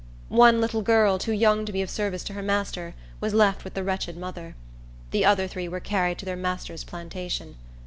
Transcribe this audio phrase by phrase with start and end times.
[0.29, 3.75] One little girl, too young to be of service to her master, was left with
[3.75, 4.55] the wretched mother.
[5.11, 7.53] The other three were carried to their master's plantation.